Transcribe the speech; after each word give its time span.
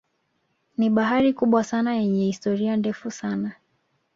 Ni 0.77 0.89
bahari 0.89 1.29
kubwa 1.33 1.63
sana 1.63 1.89
na 1.91 1.95
yenye 1.97 2.25
historia 2.25 2.75
ndefu 2.77 3.11
sana 3.11 3.51